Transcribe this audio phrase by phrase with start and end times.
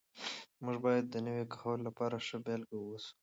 [0.63, 3.11] موږ باید د نوي کهول لپاره ښه بېلګه واوسو.